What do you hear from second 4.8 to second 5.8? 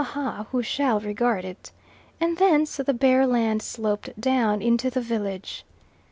the village.